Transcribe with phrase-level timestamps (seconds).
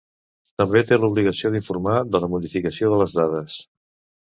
[0.61, 3.63] També té l'obligació d'informar de la modificació de les dades.